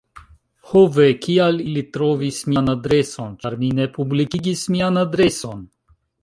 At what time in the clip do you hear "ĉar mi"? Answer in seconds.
3.45-3.71